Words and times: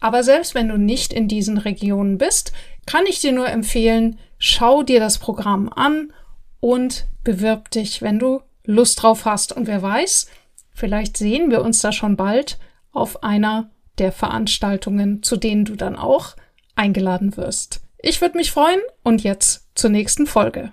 Aber 0.00 0.22
selbst 0.22 0.54
wenn 0.54 0.68
du 0.68 0.78
nicht 0.78 1.12
in 1.12 1.28
diesen 1.28 1.58
Regionen 1.58 2.18
bist, 2.18 2.52
kann 2.86 3.06
ich 3.06 3.20
dir 3.20 3.32
nur 3.32 3.48
empfehlen, 3.48 4.18
schau 4.38 4.82
dir 4.82 5.00
das 5.00 5.18
Programm 5.18 5.68
an 5.68 6.12
und 6.60 7.06
bewirb 7.24 7.70
dich, 7.70 8.02
wenn 8.02 8.18
du 8.18 8.40
Lust 8.64 9.02
drauf 9.02 9.24
hast. 9.24 9.52
Und 9.52 9.66
wer 9.66 9.82
weiß, 9.82 10.28
vielleicht 10.72 11.16
sehen 11.16 11.50
wir 11.50 11.62
uns 11.62 11.80
da 11.80 11.92
schon 11.92 12.16
bald 12.16 12.58
auf 12.92 13.22
einer 13.22 13.70
der 13.98 14.12
Veranstaltungen, 14.12 15.22
zu 15.22 15.36
denen 15.36 15.64
du 15.64 15.76
dann 15.76 15.96
auch 15.96 16.36
eingeladen 16.74 17.36
wirst. 17.36 17.80
Ich 17.98 18.20
würde 18.20 18.36
mich 18.36 18.52
freuen 18.52 18.80
und 19.02 19.22
jetzt 19.22 19.66
zur 19.74 19.90
nächsten 19.90 20.26
Folge. 20.26 20.72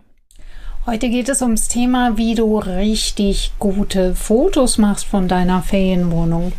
Heute 0.86 1.10
geht 1.10 1.30
es 1.30 1.42
ums 1.42 1.70
Thema, 1.70 2.18
wie 2.18 2.36
du 2.36 2.58
richtig 2.58 3.54
gute 3.58 4.16
Fotos 4.16 4.78
machst 4.78 5.06
von 5.06 5.30
deiner 5.30 5.62
Ferienwohnung. 5.62 6.52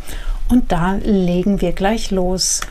Und 0.49 0.71
da 0.71 0.93
legen 1.03 1.61
wir 1.61 1.71
gleich 1.71 2.11
los. 2.11 2.61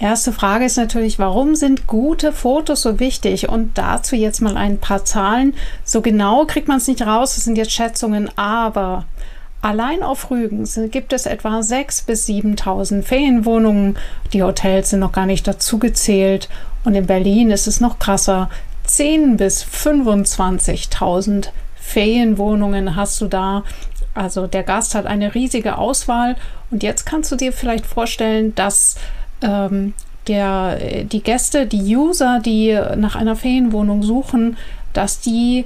Erste 0.00 0.32
Frage 0.32 0.64
ist 0.64 0.78
natürlich, 0.78 1.18
warum 1.18 1.54
sind 1.54 1.86
gute 1.86 2.32
Fotos 2.32 2.80
so 2.80 2.98
wichtig? 3.00 3.50
Und 3.50 3.76
dazu 3.76 4.16
jetzt 4.16 4.40
mal 4.40 4.56
ein 4.56 4.78
paar 4.78 5.04
Zahlen. 5.04 5.52
So 5.84 6.00
genau 6.00 6.46
kriegt 6.46 6.68
man 6.68 6.78
es 6.78 6.88
nicht 6.88 7.02
raus, 7.02 7.34
das 7.34 7.44
sind 7.44 7.56
jetzt 7.56 7.72
Schätzungen, 7.72 8.30
aber 8.38 9.04
allein 9.60 10.02
auf 10.02 10.30
Rügen 10.30 10.66
gibt 10.90 11.12
es 11.12 11.26
etwa 11.26 11.58
6.000 11.60 12.06
bis 12.06 12.26
7.000 12.26 13.02
Ferienwohnungen. 13.02 13.98
Die 14.32 14.42
Hotels 14.42 14.88
sind 14.88 15.00
noch 15.00 15.12
gar 15.12 15.26
nicht 15.26 15.46
dazu 15.46 15.78
gezählt. 15.78 16.48
Und 16.84 16.94
in 16.94 17.06
Berlin 17.06 17.50
ist 17.50 17.66
es 17.66 17.80
noch 17.80 17.98
krasser. 17.98 18.48
10.000 18.88 19.36
bis 19.36 19.62
25.000 19.62 21.50
Ferienwohnungen 21.78 22.96
hast 22.96 23.20
du 23.20 23.26
da. 23.26 23.64
Also 24.14 24.46
der 24.46 24.62
Gast 24.62 24.94
hat 24.94 25.04
eine 25.04 25.34
riesige 25.34 25.76
Auswahl 25.76 26.36
und 26.70 26.82
jetzt 26.82 27.04
kannst 27.04 27.30
du 27.32 27.36
dir 27.36 27.52
vielleicht 27.52 27.86
vorstellen, 27.86 28.54
dass 28.54 28.96
ähm, 29.42 29.94
der, 30.26 31.04
die 31.04 31.22
Gäste, 31.22 31.66
die 31.66 31.96
User, 31.96 32.40
die 32.44 32.78
nach 32.96 33.16
einer 33.16 33.36
Ferienwohnung 33.36 34.02
suchen, 34.02 34.56
dass 34.92 35.20
die 35.20 35.64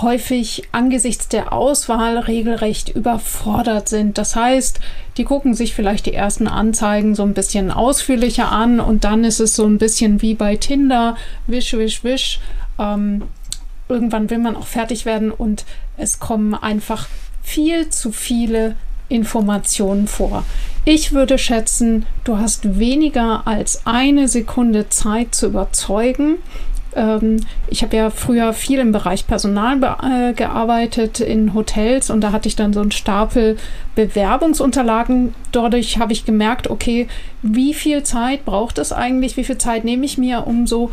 häufig 0.00 0.68
angesichts 0.72 1.28
der 1.28 1.52
Auswahl 1.52 2.18
regelrecht 2.18 2.88
überfordert 2.88 3.88
sind. 3.88 4.16
Das 4.16 4.36
heißt, 4.36 4.80
die 5.18 5.24
gucken 5.24 5.54
sich 5.54 5.74
vielleicht 5.74 6.06
die 6.06 6.14
ersten 6.14 6.48
Anzeigen 6.48 7.14
so 7.14 7.24
ein 7.24 7.34
bisschen 7.34 7.70
ausführlicher 7.70 8.50
an 8.50 8.80
und 8.80 9.04
dann 9.04 9.24
ist 9.24 9.40
es 9.40 9.54
so 9.54 9.66
ein 9.66 9.76
bisschen 9.76 10.22
wie 10.22 10.34
bei 10.34 10.56
Tinder, 10.56 11.16
wisch, 11.46 11.74
wisch, 11.74 12.04
wisch. 12.04 12.40
Ähm, 12.78 13.24
irgendwann 13.88 14.30
will 14.30 14.38
man 14.38 14.56
auch 14.56 14.66
fertig 14.66 15.04
werden 15.04 15.30
und 15.30 15.66
es 15.98 16.20
kommen 16.20 16.54
einfach 16.54 17.08
viel 17.42 17.90
zu 17.90 18.12
viele 18.12 18.76
Informationen 19.12 20.06
vor. 20.06 20.44
Ich 20.84 21.12
würde 21.12 21.38
schätzen, 21.38 22.06
du 22.24 22.38
hast 22.38 22.78
weniger 22.78 23.46
als 23.46 23.86
eine 23.86 24.26
Sekunde 24.26 24.88
Zeit 24.88 25.34
zu 25.34 25.46
überzeugen. 25.46 26.38
Ähm, 26.94 27.36
ich 27.68 27.82
habe 27.82 27.96
ja 27.96 28.10
früher 28.10 28.52
viel 28.52 28.78
im 28.78 28.92
Bereich 28.92 29.26
Personal 29.26 29.78
äh, 29.82 30.32
gearbeitet 30.32 31.20
in 31.20 31.54
Hotels 31.54 32.10
und 32.10 32.20
da 32.20 32.32
hatte 32.32 32.48
ich 32.48 32.56
dann 32.56 32.72
so 32.72 32.80
einen 32.80 32.90
Stapel 32.90 33.56
Bewerbungsunterlagen. 33.94 35.34
Dadurch 35.52 35.98
habe 35.98 36.12
ich 36.12 36.24
gemerkt, 36.24 36.68
okay, 36.68 37.06
wie 37.42 37.74
viel 37.74 38.02
Zeit 38.02 38.44
braucht 38.44 38.78
es 38.78 38.92
eigentlich? 38.92 39.36
Wie 39.36 39.44
viel 39.44 39.58
Zeit 39.58 39.84
nehme 39.84 40.04
ich 40.04 40.18
mir, 40.18 40.46
um 40.46 40.66
so 40.66 40.90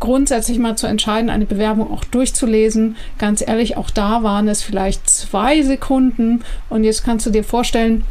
grundsätzlich 0.00 0.58
mal 0.58 0.76
zu 0.76 0.86
entscheiden, 0.86 1.30
eine 1.30 1.46
Bewerbung 1.46 1.92
auch 1.92 2.04
durchzulesen. 2.04 2.96
Ganz 3.18 3.46
ehrlich, 3.46 3.76
auch 3.76 3.90
da 3.90 4.22
waren 4.22 4.48
es 4.48 4.62
vielleicht 4.62 5.08
zwei 5.08 5.62
Sekunden. 5.62 6.42
Und 6.68 6.84
jetzt 6.84 7.04
kannst 7.04 7.26
du 7.26 7.30
dir 7.30 7.44
vorstellen, 7.44 8.04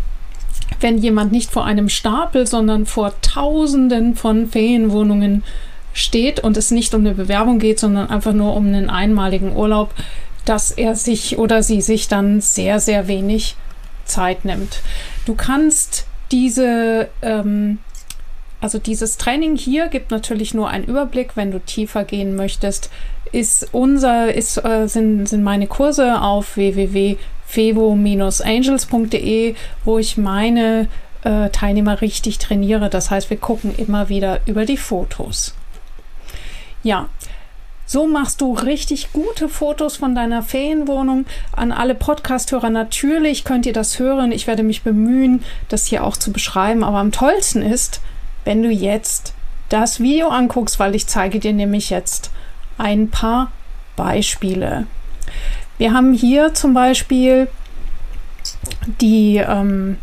wenn 0.79 0.97
jemand 0.97 1.31
nicht 1.31 1.51
vor 1.51 1.65
einem 1.65 1.89
Stapel, 1.89 2.45
sondern 2.45 2.85
vor 2.85 3.13
Tausenden 3.21 4.15
von 4.15 4.47
Ferienwohnungen 4.47 5.43
steht 5.93 6.39
und 6.41 6.57
es 6.57 6.71
nicht 6.71 6.93
um 6.93 7.01
eine 7.01 7.13
Bewerbung 7.13 7.59
geht, 7.59 7.79
sondern 7.79 8.09
einfach 8.09 8.33
nur 8.33 8.55
um 8.55 8.67
einen 8.67 8.89
einmaligen 8.89 9.55
Urlaub, 9.55 9.93
dass 10.45 10.71
er 10.71 10.95
sich 10.95 11.37
oder 11.37 11.63
sie 11.63 11.81
sich 11.81 12.07
dann 12.07 12.41
sehr, 12.41 12.79
sehr 12.79 13.07
wenig 13.07 13.55
Zeit 14.05 14.45
nimmt. 14.45 14.81
Du 15.25 15.35
kannst 15.35 16.05
diese, 16.31 17.09
ähm, 17.21 17.79
also 18.59 18.79
dieses 18.79 19.17
Training 19.17 19.55
hier 19.55 19.87
gibt 19.87 20.09
natürlich 20.11 20.53
nur 20.53 20.69
einen 20.69 20.83
Überblick, 20.85 21.35
wenn 21.35 21.51
du 21.51 21.59
tiefer 21.59 22.03
gehen 22.03 22.35
möchtest, 22.35 22.89
ist 23.31 23.69
unser, 23.71 24.33
ist, 24.33 24.57
äh, 24.63 24.87
sind, 24.87 25.27
sind 25.27 25.43
meine 25.43 25.67
Kurse 25.67 26.21
auf 26.21 26.55
www.fevo-angels.de, 26.57 29.55
wo 29.83 29.99
ich 29.99 30.17
meine 30.17 30.87
äh, 31.23 31.49
Teilnehmer 31.49 32.01
richtig 32.01 32.39
trainiere. 32.39 32.89
Das 32.89 33.11
heißt, 33.11 33.29
wir 33.29 33.37
gucken 33.37 33.75
immer 33.77 34.09
wieder 34.09 34.39
über 34.45 34.65
die 34.65 34.77
Fotos. 34.77 35.53
Ja, 36.83 37.07
so 37.85 38.05
machst 38.05 38.41
du 38.41 38.53
richtig 38.53 39.13
gute 39.13 39.47
Fotos 39.47 39.95
von 39.97 40.13
deiner 40.13 40.43
Ferienwohnung. 40.43 41.25
An 41.53 41.71
alle 41.71 41.95
Podcasthörer 41.95 42.69
natürlich 42.69 43.45
könnt 43.45 43.65
ihr 43.65 43.73
das 43.73 43.97
hören. 43.99 44.33
Ich 44.33 44.45
werde 44.45 44.63
mich 44.63 44.83
bemühen, 44.83 45.41
das 45.69 45.85
hier 45.85 46.03
auch 46.03 46.17
zu 46.17 46.33
beschreiben. 46.33 46.83
Aber 46.83 46.97
am 46.97 47.13
tollsten 47.13 47.61
ist, 47.61 48.01
wenn 48.47 48.63
du 48.63 48.69
jetzt 48.69 49.33
das 49.67 49.99
Video 49.99 50.29
anguckst, 50.29 50.79
weil 50.79 50.95
ich 50.95 51.05
zeige 51.05 51.37
dir 51.39 51.51
nämlich 51.51 51.89
jetzt 51.89 52.31
ein 52.77 53.09
paar 53.09 53.51
Beispiele. 53.97 54.87
Wir 55.77 55.91
haben 55.91 56.13
hier 56.13 56.53
zum 56.53 56.73
Beispiel 56.73 57.49
die, 59.01 59.35
ähm, 59.35 59.97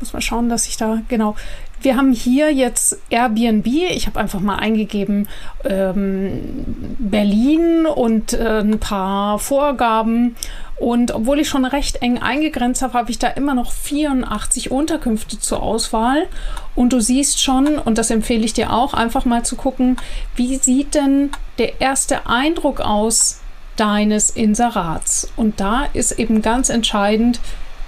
muss 0.00 0.12
mal 0.12 0.20
schauen, 0.20 0.48
dass 0.48 0.66
ich 0.66 0.76
da, 0.76 0.98
genau, 1.06 1.36
wir 1.80 1.96
haben 1.96 2.12
hier 2.12 2.52
jetzt 2.52 2.98
Airbnb. 3.08 3.66
Ich 3.66 4.08
habe 4.08 4.18
einfach 4.18 4.40
mal 4.40 4.56
eingegeben 4.56 5.28
ähm, 5.64 6.64
Berlin 6.98 7.86
und 7.86 8.32
äh, 8.32 8.62
ein 8.62 8.80
paar 8.80 9.38
Vorgaben. 9.38 10.34
Und 10.78 11.14
obwohl 11.14 11.40
ich 11.40 11.48
schon 11.48 11.64
recht 11.64 12.02
eng 12.02 12.18
eingegrenzt 12.18 12.82
habe, 12.82 12.94
habe 12.94 13.10
ich 13.10 13.18
da 13.18 13.28
immer 13.28 13.54
noch 13.54 13.72
84 13.72 14.70
Unterkünfte 14.70 15.38
zur 15.38 15.62
Auswahl. 15.62 16.28
Und 16.74 16.92
du 16.92 17.00
siehst 17.00 17.42
schon, 17.42 17.78
und 17.78 17.96
das 17.96 18.10
empfehle 18.10 18.44
ich 18.44 18.52
dir 18.52 18.72
auch, 18.72 18.92
einfach 18.92 19.24
mal 19.24 19.42
zu 19.42 19.56
gucken, 19.56 19.96
wie 20.34 20.56
sieht 20.56 20.94
denn 20.94 21.30
der 21.58 21.80
erste 21.80 22.26
Eindruck 22.26 22.80
aus 22.80 23.40
deines 23.76 24.30
Inserats? 24.30 25.30
Und 25.36 25.60
da 25.60 25.86
ist 25.94 26.12
eben 26.12 26.42
ganz 26.42 26.68
entscheidend, 26.68 27.40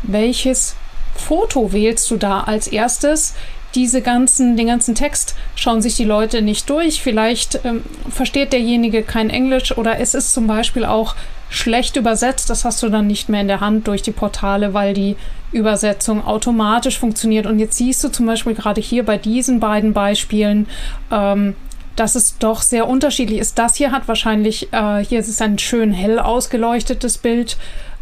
welches 0.03 0.75
Foto 1.15 1.73
wählst 1.73 2.11
du 2.11 2.17
da 2.17 2.43
als 2.43 2.69
erstes? 2.69 3.35
diese 3.75 4.01
ganzen, 4.01 4.57
den 4.57 4.67
ganzen 4.67 4.95
Text 4.95 5.35
schauen 5.55 5.83
sich 5.83 5.95
die 5.95 6.05
Leute 6.05 6.43
nicht 6.43 6.71
durch. 6.71 7.03
Vielleicht 7.03 7.61
ähm, 7.65 7.85
versteht 8.11 8.53
derjenige 8.53 9.03
kein 9.03 9.31
Englisch 9.31 9.77
oder 9.77 10.01
es 10.01 10.15
ist 10.15 10.33
zum 10.33 10.47
Beispiel 10.47 10.85
auch 10.85 11.15
schlecht 11.49 11.97
übersetzt. 11.97 12.51
Das 12.51 12.65
hast 12.65 12.83
du 12.83 12.89
dann 12.89 13.07
nicht 13.07 13.29
mehr 13.29 13.41
in 13.41 13.49
der 13.49 13.61
Hand 13.61 13.89
durch 13.89 14.03
die 14.03 14.13
Portale, 14.13 14.75
weil 14.75 14.95
die 14.95 15.17
Übersetzung 15.53 16.27
automatisch 16.27 16.99
funktioniert. 16.99 17.47
Und 17.47 17.59
jetzt 17.59 17.77
siehst 17.77 18.03
du 18.05 18.09
zum 18.09 18.27
Beispiel 18.27 18.55
gerade 18.55 18.81
hier 18.81 19.05
bei 19.05 19.17
diesen 19.17 19.61
beiden 19.61 19.93
Beispielen, 19.93 20.67
ähm, 21.11 21.55
dass 21.97 22.15
es 22.15 22.39
doch 22.39 22.63
sehr 22.63 22.87
unterschiedlich 22.87 23.39
ist. 23.41 23.59
Das 23.59 23.77
hier 23.77 23.91
hat 23.91 24.07
wahrscheinlich, 24.07 24.73
äh, 24.73 25.05
hier 25.05 25.19
ist 25.19 25.29
es 25.29 25.41
ein 25.41 25.59
schön 25.59 25.93
hell 25.93 26.19
ausgeleuchtetes 26.19 27.19
Bild 27.19 27.57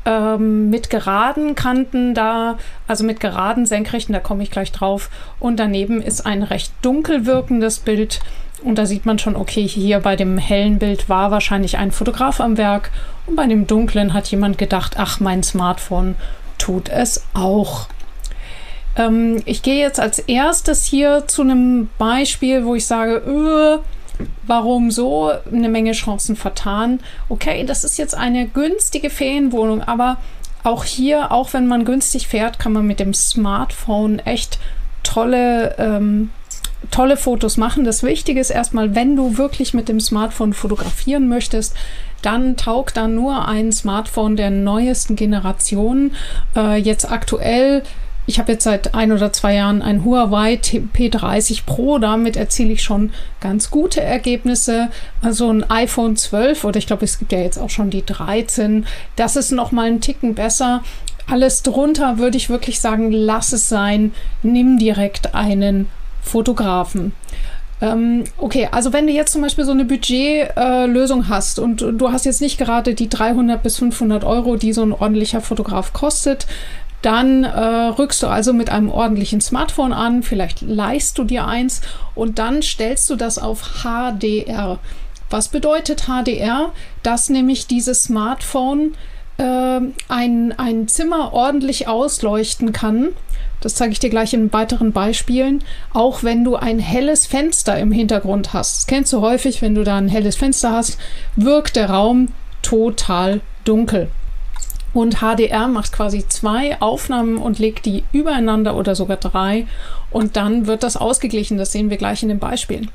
ähm, 0.06 0.70
mit 0.70 0.88
geraden 0.90 1.54
Kanten 1.54 2.14
da, 2.14 2.58
also 2.86 3.04
mit 3.04 3.20
geraden 3.20 3.66
Senkrechten, 3.66 4.12
da 4.12 4.20
komme 4.20 4.42
ich 4.42 4.50
gleich 4.50 4.72
drauf. 4.72 5.10
Und 5.40 5.58
daneben 5.58 6.00
ist 6.00 6.24
ein 6.24 6.42
recht 6.42 6.72
dunkel 6.82 7.26
wirkendes 7.26 7.78
Bild. 7.80 8.20
Und 8.62 8.76
da 8.76 8.86
sieht 8.86 9.06
man 9.06 9.18
schon, 9.18 9.36
okay, 9.36 9.66
hier 9.66 10.00
bei 10.00 10.16
dem 10.16 10.38
hellen 10.38 10.78
Bild 10.78 11.08
war 11.08 11.30
wahrscheinlich 11.30 11.78
ein 11.78 11.92
Fotograf 11.92 12.40
am 12.40 12.56
Werk. 12.56 12.90
Und 13.26 13.36
bei 13.36 13.46
dem 13.46 13.66
dunklen 13.66 14.12
hat 14.12 14.28
jemand 14.28 14.58
gedacht, 14.58 14.94
ach, 14.96 15.20
mein 15.20 15.42
Smartphone 15.42 16.16
tut 16.58 16.88
es 16.88 17.24
auch. 17.34 17.88
Ähm, 18.96 19.42
ich 19.44 19.62
gehe 19.62 19.78
jetzt 19.78 20.00
als 20.00 20.18
erstes 20.20 20.84
hier 20.84 21.24
zu 21.26 21.42
einem 21.42 21.90
Beispiel, 21.98 22.64
wo 22.64 22.74
ich 22.74 22.86
sage, 22.86 23.22
öh, 23.26 23.78
Warum 24.46 24.90
so? 24.90 25.30
Eine 25.52 25.68
Menge 25.68 25.92
Chancen 25.92 26.36
vertan. 26.36 27.00
Okay, 27.28 27.64
das 27.64 27.84
ist 27.84 27.98
jetzt 27.98 28.14
eine 28.14 28.46
günstige 28.46 29.10
Ferienwohnung, 29.10 29.82
aber 29.82 30.18
auch 30.62 30.84
hier, 30.84 31.32
auch 31.32 31.52
wenn 31.52 31.66
man 31.66 31.84
günstig 31.84 32.26
fährt, 32.28 32.58
kann 32.58 32.72
man 32.72 32.86
mit 32.86 32.98
dem 32.98 33.14
Smartphone 33.14 34.18
echt 34.20 34.58
tolle, 35.02 35.76
ähm, 35.78 36.30
tolle 36.90 37.16
Fotos 37.16 37.56
machen. 37.56 37.84
Das 37.84 38.02
Wichtige 38.02 38.40
ist 38.40 38.50
erstmal, 38.50 38.94
wenn 38.94 39.16
du 39.16 39.38
wirklich 39.38 39.74
mit 39.74 39.88
dem 39.88 40.00
Smartphone 40.00 40.52
fotografieren 40.52 41.28
möchtest, 41.28 41.74
dann 42.22 42.56
taugt 42.56 42.96
da 42.96 43.08
nur 43.08 43.46
ein 43.46 43.72
Smartphone 43.72 44.36
der 44.36 44.50
neuesten 44.50 45.16
Generation. 45.16 46.12
Äh, 46.56 46.76
jetzt 46.76 47.10
aktuell 47.10 47.82
ich 48.28 48.40
habe 48.40 48.52
jetzt 48.52 48.64
seit 48.64 48.94
ein 48.94 49.12
oder 49.12 49.32
zwei 49.32 49.54
Jahren 49.54 49.82
ein 49.82 50.04
Huawei 50.04 50.54
P30 50.54 51.64
Pro. 51.64 51.98
Damit 51.98 52.36
erziele 52.36 52.72
ich 52.72 52.82
schon 52.82 53.12
ganz 53.40 53.70
gute 53.70 54.02
Ergebnisse. 54.02 54.88
Also 55.22 55.48
ein 55.48 55.68
iPhone 55.70 56.16
12 56.16 56.64
oder 56.64 56.78
ich 56.78 56.88
glaube, 56.88 57.04
es 57.04 57.20
gibt 57.20 57.30
ja 57.30 57.38
jetzt 57.38 57.58
auch 57.58 57.70
schon 57.70 57.90
die 57.90 58.04
13. 58.04 58.84
Das 59.14 59.36
ist 59.36 59.52
noch 59.52 59.70
mal 59.70 59.86
einen 59.86 60.00
Ticken 60.00 60.34
besser. 60.34 60.82
Alles 61.28 61.62
drunter 61.62 62.18
würde 62.18 62.36
ich 62.36 62.50
wirklich 62.50 62.80
sagen, 62.80 63.12
lass 63.12 63.52
es 63.52 63.68
sein. 63.68 64.12
Nimm 64.42 64.78
direkt 64.78 65.34
einen 65.34 65.88
Fotografen. 66.26 67.12
Ähm, 67.80 68.24
okay, 68.38 68.68
also 68.70 68.92
wenn 68.92 69.06
du 69.06 69.12
jetzt 69.12 69.32
zum 69.32 69.42
Beispiel 69.42 69.64
so 69.64 69.72
eine 69.72 69.84
Budgetlösung 69.84 71.22
äh, 71.22 71.28
hast 71.28 71.58
und 71.58 71.80
du 71.80 72.12
hast 72.12 72.24
jetzt 72.24 72.40
nicht 72.40 72.58
gerade 72.58 72.94
die 72.94 73.08
300 73.08 73.62
bis 73.62 73.78
500 73.78 74.24
Euro, 74.24 74.56
die 74.56 74.72
so 74.72 74.82
ein 74.82 74.92
ordentlicher 74.92 75.42
Fotograf 75.42 75.92
kostet, 75.92 76.46
dann 77.02 77.44
äh, 77.44 77.48
rückst 77.48 78.22
du 78.22 78.26
also 78.28 78.52
mit 78.52 78.70
einem 78.70 78.90
ordentlichen 78.90 79.40
Smartphone 79.40 79.92
an, 79.92 80.22
vielleicht 80.22 80.62
leihst 80.62 81.18
du 81.18 81.24
dir 81.24 81.46
eins 81.46 81.82
und 82.14 82.38
dann 82.38 82.62
stellst 82.62 83.08
du 83.10 83.16
das 83.16 83.38
auf 83.38 83.82
HDR. 83.84 84.78
Was 85.28 85.48
bedeutet 85.48 86.06
HDR? 86.06 86.72
Dass 87.02 87.28
nämlich 87.28 87.66
dieses 87.66 88.04
Smartphone 88.04 88.94
äh, 89.38 89.80
ein, 90.08 90.54
ein 90.56 90.88
Zimmer 90.88 91.32
ordentlich 91.32 91.88
ausleuchten 91.88 92.72
kann. 92.72 93.08
Das 93.60 93.74
zeige 93.74 93.92
ich 93.92 93.98
dir 93.98 94.10
gleich 94.10 94.34
in 94.34 94.52
weiteren 94.52 94.92
Beispielen. 94.92 95.64
Auch 95.92 96.22
wenn 96.22 96.44
du 96.44 96.56
ein 96.56 96.78
helles 96.78 97.26
Fenster 97.26 97.78
im 97.78 97.92
Hintergrund 97.92 98.52
hast. 98.52 98.78
Das 98.78 98.86
kennst 98.86 99.12
du 99.12 99.20
häufig, 99.20 99.62
wenn 99.62 99.74
du 99.74 99.84
da 99.84 99.96
ein 99.96 100.08
helles 100.08 100.36
Fenster 100.36 100.72
hast, 100.72 100.98
wirkt 101.36 101.76
der 101.76 101.90
Raum 101.90 102.28
total 102.62 103.40
dunkel. 103.64 104.08
Und 104.92 105.16
HDR 105.20 105.68
macht 105.68 105.92
quasi 105.92 106.26
zwei 106.26 106.80
Aufnahmen 106.80 107.36
und 107.36 107.58
legt 107.58 107.84
die 107.84 108.04
übereinander 108.12 108.76
oder 108.76 108.94
sogar 108.94 109.18
drei. 109.18 109.66
Und 110.10 110.36
dann 110.36 110.66
wird 110.66 110.82
das 110.82 110.96
ausgeglichen. 110.96 111.58
Das 111.58 111.72
sehen 111.72 111.90
wir 111.90 111.98
gleich 111.98 112.22
in 112.22 112.30
den 112.30 112.38
Beispielen. 112.38 112.90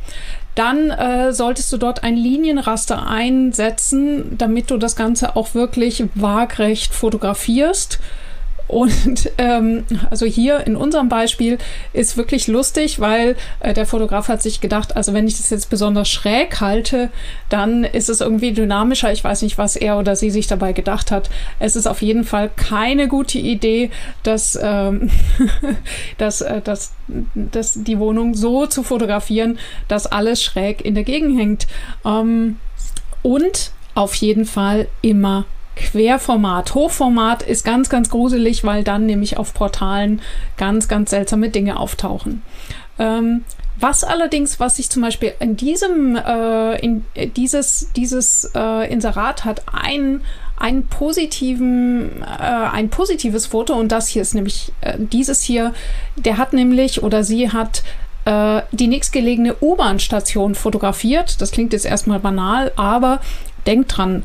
Dann 0.55 0.89
äh, 0.89 1.31
solltest 1.31 1.71
du 1.71 1.77
dort 1.77 2.03
ein 2.03 2.15
Linienraster 2.17 3.07
einsetzen, 3.07 4.35
damit 4.37 4.71
du 4.71 4.77
das 4.77 4.95
Ganze 4.95 5.35
auch 5.35 5.53
wirklich 5.53 6.03
waagrecht 6.15 6.93
fotografierst. 6.93 7.99
Und 8.71 9.29
ähm, 9.37 9.83
also 10.09 10.25
hier 10.25 10.65
in 10.65 10.77
unserem 10.77 11.09
Beispiel 11.09 11.57
ist 11.91 12.15
wirklich 12.15 12.47
lustig, 12.47 13.01
weil 13.01 13.35
äh, 13.59 13.73
der 13.73 13.85
Fotograf 13.85 14.29
hat 14.29 14.41
sich 14.41 14.61
gedacht, 14.61 14.95
also 14.95 15.13
wenn 15.13 15.27
ich 15.27 15.35
das 15.35 15.49
jetzt 15.49 15.69
besonders 15.69 16.07
schräg 16.07 16.61
halte, 16.61 17.09
dann 17.49 17.83
ist 17.83 18.07
es 18.07 18.21
irgendwie 18.21 18.53
dynamischer. 18.53 19.11
Ich 19.11 19.25
weiß 19.25 19.41
nicht, 19.41 19.57
was 19.57 19.75
er 19.75 19.99
oder 19.99 20.15
sie 20.15 20.31
sich 20.31 20.47
dabei 20.47 20.71
gedacht 20.71 21.11
hat. 21.11 21.29
Es 21.59 21.75
ist 21.75 21.85
auf 21.85 22.01
jeden 22.01 22.23
Fall 22.23 22.49
keine 22.55 23.09
gute 23.09 23.39
Idee, 23.39 23.91
dass, 24.23 24.57
ähm, 24.61 25.09
dass, 26.17 26.39
äh, 26.39 26.61
dass, 26.61 26.93
dass 27.35 27.73
die 27.73 27.99
Wohnung 27.99 28.35
so 28.35 28.67
zu 28.67 28.83
fotografieren, 28.83 29.59
dass 29.89 30.07
alles 30.07 30.41
schräg 30.41 30.85
in 30.85 30.95
der 30.95 31.03
Gegend 31.03 31.37
hängt. 31.37 31.67
Ähm, 32.05 32.55
und 33.21 33.71
auf 33.95 34.15
jeden 34.15 34.45
Fall 34.45 34.87
immer 35.01 35.45
Querformat. 35.81 36.73
Hochformat 36.75 37.43
ist 37.43 37.65
ganz, 37.65 37.89
ganz 37.89 38.09
gruselig, 38.09 38.63
weil 38.63 38.83
dann 38.83 39.05
nämlich 39.05 39.37
auf 39.37 39.53
Portalen 39.53 40.21
ganz, 40.57 40.87
ganz 40.87 41.09
seltsame 41.09 41.49
Dinge 41.49 41.79
auftauchen. 41.79 42.43
Ähm, 42.99 43.43
was 43.79 44.03
allerdings, 44.03 44.59
was 44.59 44.75
sich 44.75 44.89
zum 44.89 45.01
Beispiel 45.01 45.33
in 45.39 45.57
diesem, 45.57 46.15
äh, 46.15 46.79
in 46.79 47.03
äh, 47.15 47.27
dieses, 47.27 47.91
dieses 47.95 48.51
äh, 48.53 48.91
Inserat 48.91 49.43
hat, 49.43 49.63
ein, 49.73 50.21
einen 50.55 50.85
positiven, 50.87 52.21
äh, 52.21 52.25
ein 52.25 52.89
positives 52.89 53.47
Foto 53.47 53.73
und 53.73 53.91
das 53.91 54.07
hier 54.07 54.21
ist 54.21 54.35
nämlich 54.35 54.71
äh, 54.81 54.97
dieses 54.99 55.41
hier, 55.41 55.73
der 56.15 56.37
hat 56.37 56.53
nämlich 56.53 57.01
oder 57.01 57.23
sie 57.23 57.51
hat 57.51 57.81
äh, 58.25 58.61
die 58.71 58.87
nächstgelegene 58.87 59.55
U-Bahn-Station 59.59 60.53
fotografiert. 60.53 61.41
Das 61.41 61.51
klingt 61.51 61.73
jetzt 61.73 61.85
erstmal 61.85 62.19
banal, 62.19 62.71
aber 62.75 63.19
denkt 63.65 63.97
dran, 63.97 64.23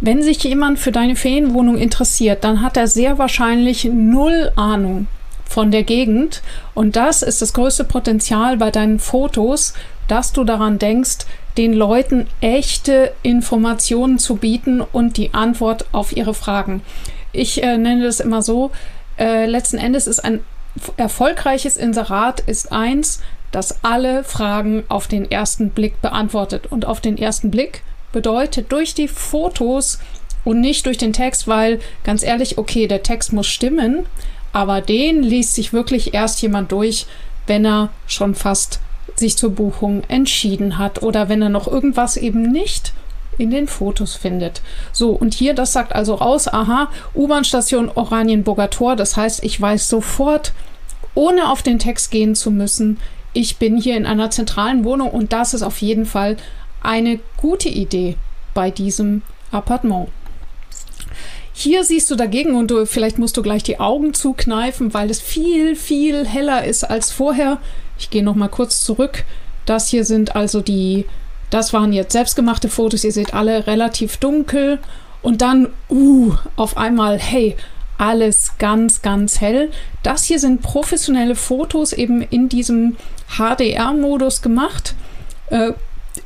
wenn 0.00 0.22
sich 0.22 0.42
jemand 0.44 0.78
für 0.78 0.92
deine 0.92 1.16
Ferienwohnung 1.16 1.78
interessiert, 1.78 2.44
dann 2.44 2.62
hat 2.62 2.76
er 2.76 2.86
sehr 2.86 3.18
wahrscheinlich 3.18 3.84
null 3.84 4.52
Ahnung 4.56 5.06
von 5.48 5.70
der 5.70 5.84
Gegend. 5.84 6.42
Und 6.74 6.96
das 6.96 7.22
ist 7.22 7.40
das 7.40 7.52
größte 7.52 7.84
Potenzial 7.84 8.56
bei 8.56 8.70
deinen 8.70 8.98
Fotos, 8.98 9.74
dass 10.08 10.32
du 10.32 10.44
daran 10.44 10.78
denkst, 10.78 11.26
den 11.56 11.72
Leuten 11.72 12.26
echte 12.40 13.12
Informationen 13.22 14.18
zu 14.18 14.36
bieten 14.36 14.80
und 14.80 15.16
die 15.16 15.32
Antwort 15.32 15.86
auf 15.92 16.14
ihre 16.14 16.34
Fragen. 16.34 16.82
Ich 17.32 17.62
äh, 17.62 17.78
nenne 17.78 18.04
das 18.04 18.20
immer 18.20 18.42
so, 18.42 18.70
äh, 19.18 19.46
letzten 19.46 19.78
Endes 19.78 20.06
ist 20.06 20.20
ein 20.20 20.40
erfolgreiches 20.98 21.78
Inserat 21.78 22.40
ist 22.40 22.70
eins, 22.70 23.20
das 23.50 23.82
alle 23.82 24.24
Fragen 24.24 24.84
auf 24.88 25.06
den 25.06 25.30
ersten 25.30 25.70
Blick 25.70 26.02
beantwortet. 26.02 26.66
Und 26.66 26.84
auf 26.84 27.00
den 27.00 27.16
ersten 27.16 27.50
Blick 27.50 27.82
bedeutet 28.12 28.72
durch 28.72 28.94
die 28.94 29.08
Fotos 29.08 29.98
und 30.44 30.60
nicht 30.60 30.86
durch 30.86 30.98
den 30.98 31.12
Text, 31.12 31.48
weil 31.48 31.80
ganz 32.04 32.22
ehrlich, 32.22 32.58
okay, 32.58 32.86
der 32.86 33.02
Text 33.02 33.32
muss 33.32 33.46
stimmen, 33.46 34.06
aber 34.52 34.80
den 34.80 35.22
liest 35.22 35.54
sich 35.54 35.72
wirklich 35.72 36.14
erst 36.14 36.40
jemand 36.40 36.72
durch, 36.72 37.06
wenn 37.46 37.64
er 37.64 37.90
schon 38.06 38.34
fast 38.34 38.80
sich 39.16 39.36
zur 39.36 39.50
Buchung 39.50 40.02
entschieden 40.08 40.78
hat 40.78 41.02
oder 41.02 41.28
wenn 41.28 41.42
er 41.42 41.48
noch 41.48 41.66
irgendwas 41.66 42.16
eben 42.16 42.42
nicht 42.42 42.92
in 43.38 43.50
den 43.50 43.68
Fotos 43.68 44.14
findet. 44.14 44.62
So, 44.92 45.10
und 45.10 45.34
hier, 45.34 45.54
das 45.54 45.72
sagt 45.72 45.94
also 45.94 46.14
raus, 46.14 46.48
aha, 46.48 46.88
U-Bahn-Station 47.14 47.90
Oranienburger 47.94 48.70
Tor, 48.70 48.96
das 48.96 49.16
heißt, 49.16 49.44
ich 49.44 49.60
weiß 49.60 49.88
sofort, 49.88 50.52
ohne 51.14 51.50
auf 51.50 51.62
den 51.62 51.78
Text 51.78 52.10
gehen 52.10 52.34
zu 52.34 52.50
müssen, 52.50 52.98
ich 53.32 53.58
bin 53.58 53.76
hier 53.76 53.96
in 53.96 54.06
einer 54.06 54.30
zentralen 54.30 54.84
Wohnung 54.84 55.10
und 55.10 55.32
das 55.32 55.52
ist 55.52 55.62
auf 55.62 55.82
jeden 55.82 56.06
Fall 56.06 56.36
eine 56.86 57.18
gute 57.36 57.68
Idee 57.68 58.16
bei 58.54 58.70
diesem 58.70 59.22
Appartement. 59.50 60.08
Hier 61.52 61.84
siehst 61.84 62.10
du 62.10 62.16
dagegen 62.16 62.54
und 62.54 62.70
du, 62.70 62.84
vielleicht 62.84 63.18
musst 63.18 63.36
du 63.36 63.42
gleich 63.42 63.62
die 63.62 63.80
Augen 63.80 64.12
zukneifen, 64.12 64.92
weil 64.92 65.10
es 65.10 65.20
viel, 65.20 65.74
viel 65.74 66.26
heller 66.26 66.64
ist 66.64 66.84
als 66.84 67.10
vorher. 67.10 67.58
Ich 67.98 68.10
gehe 68.10 68.22
noch 68.22 68.34
mal 68.34 68.48
kurz 68.48 68.84
zurück. 68.84 69.24
Das 69.64 69.88
hier 69.88 70.04
sind 70.04 70.36
also 70.36 70.60
die, 70.60 71.06
das 71.50 71.72
waren 71.72 71.92
jetzt 71.92 72.12
selbstgemachte 72.12 72.68
Fotos. 72.68 73.04
Ihr 73.04 73.12
seht 73.12 73.32
alle 73.32 73.66
relativ 73.66 74.18
dunkel 74.18 74.78
und 75.22 75.40
dann, 75.40 75.68
uh, 75.88 76.34
auf 76.56 76.76
einmal, 76.76 77.18
hey, 77.18 77.56
alles 77.98 78.52
ganz, 78.58 79.00
ganz 79.00 79.40
hell. 79.40 79.70
Das 80.02 80.24
hier 80.24 80.38
sind 80.38 80.60
professionelle 80.60 81.34
Fotos 81.34 81.92
eben 81.92 82.20
in 82.20 82.48
diesem 82.48 82.96
HDR-Modus 83.38 84.42
gemacht. 84.42 84.94
Äh, 85.48 85.72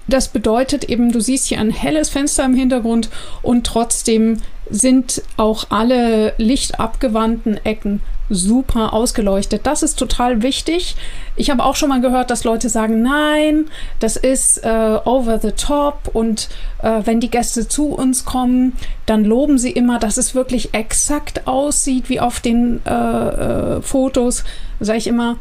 das 0.08 0.28
bedeutet 0.28 0.84
eben, 0.84 1.12
du 1.12 1.20
siehst 1.20 1.46
hier 1.46 1.60
ein 1.60 1.70
helles 1.70 2.08
Fenster 2.08 2.44
im 2.44 2.54
Hintergrund 2.54 3.10
und 3.42 3.66
trotzdem 3.66 4.38
sind 4.70 5.22
auch 5.36 5.66
alle 5.70 6.34
lichtabgewandten 6.38 7.64
Ecken 7.64 8.00
super 8.30 8.92
ausgeleuchtet. 8.94 9.66
Das 9.66 9.82
ist 9.82 9.98
total 9.98 10.42
wichtig. 10.42 10.96
Ich 11.34 11.50
habe 11.50 11.64
auch 11.64 11.74
schon 11.74 11.88
mal 11.88 12.00
gehört, 12.00 12.30
dass 12.30 12.44
Leute 12.44 12.68
sagen, 12.68 13.02
nein, 13.02 13.66
das 13.98 14.16
ist 14.16 14.58
äh, 14.58 14.98
over 15.04 15.40
the 15.40 15.50
top 15.50 16.10
und 16.12 16.48
äh, 16.82 17.00
wenn 17.04 17.18
die 17.18 17.30
Gäste 17.30 17.66
zu 17.66 17.86
uns 17.88 18.24
kommen, 18.24 18.74
dann 19.06 19.24
loben 19.24 19.58
sie 19.58 19.72
immer, 19.72 19.98
dass 19.98 20.16
es 20.16 20.34
wirklich 20.34 20.72
exakt 20.74 21.48
aussieht 21.48 22.08
wie 22.08 22.20
auf 22.20 22.40
den 22.40 22.80
äh, 22.86 22.90
äh 22.90 23.82
Fotos. 23.82 24.44
Sage 24.78 24.98
ich 24.98 25.06
immer, 25.08 25.36